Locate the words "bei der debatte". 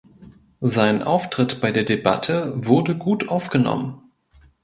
1.61-2.53